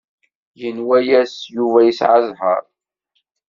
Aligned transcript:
Yenwa-yas 0.61 1.35
Yuba 1.55 1.79
yesɛa 1.83 2.17
zzheṛ. 2.27 2.63